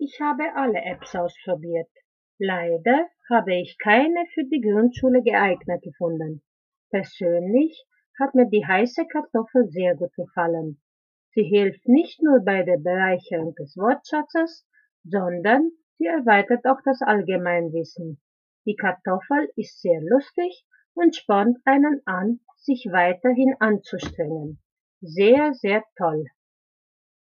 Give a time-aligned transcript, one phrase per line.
[0.00, 1.90] Ich habe alle Apps ausprobiert.
[2.38, 6.40] Leider habe ich keine für die Grundschule geeignet gefunden.
[6.90, 7.84] Persönlich
[8.20, 10.80] hat mir die heiße Kartoffel sehr gut gefallen.
[11.32, 14.68] Sie hilft nicht nur bei der Bereicherung des Wortschatzes,
[15.02, 18.20] sondern sie erweitert auch das Allgemeinwissen.
[18.66, 24.62] Die Kartoffel ist sehr lustig und spornt einen an, sich weiterhin anzustrengen.
[25.00, 26.24] Sehr, sehr toll.